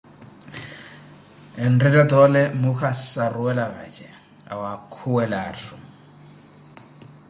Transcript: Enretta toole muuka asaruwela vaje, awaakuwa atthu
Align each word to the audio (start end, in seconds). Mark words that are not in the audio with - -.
Enretta 1.65 2.03
toole 2.11 2.41
muuka 2.61 2.85
asaruwela 2.93 3.63
vaje, 3.75 4.07
awaakuwa 4.51 5.23
atthu 5.47 5.75